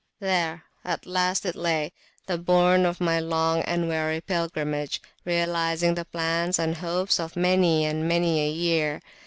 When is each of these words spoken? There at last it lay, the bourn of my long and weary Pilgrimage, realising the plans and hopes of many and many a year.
There 0.19 0.63
at 0.83 1.05
last 1.05 1.45
it 1.45 1.55
lay, 1.55 1.93
the 2.25 2.39
bourn 2.39 2.87
of 2.87 2.99
my 2.99 3.19
long 3.19 3.61
and 3.61 3.87
weary 3.87 4.19
Pilgrimage, 4.19 4.99
realising 5.25 5.93
the 5.93 6.05
plans 6.05 6.57
and 6.57 6.77
hopes 6.77 7.19
of 7.19 7.35
many 7.35 7.85
and 7.85 8.07
many 8.09 8.39
a 8.41 8.49
year. 8.49 9.01